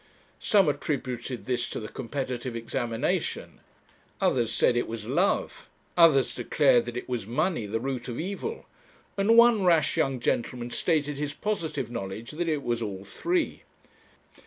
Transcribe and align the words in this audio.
Some 0.39 0.67
attributed 0.67 1.45
this 1.45 1.69
to 1.69 1.79
the 1.79 1.87
competitive 1.87 2.55
examination; 2.55 3.59
others 4.19 4.51
said 4.51 4.75
it 4.75 4.87
was 4.87 5.05
love; 5.05 5.69
others 5.95 6.33
declared 6.33 6.85
that 6.85 6.97
it 6.97 7.07
was 7.07 7.27
money, 7.27 7.67
the 7.67 7.79
root 7.79 8.07
of 8.07 8.19
evil; 8.19 8.65
and 9.15 9.37
one 9.37 9.63
rash 9.63 9.97
young 9.97 10.19
gentleman 10.19 10.71
stated 10.71 11.19
his 11.19 11.35
positive 11.35 11.91
knowledge 11.91 12.31
that 12.31 12.49
it 12.49 12.63
was 12.63 12.81
all 12.81 13.05
three. 13.05 13.61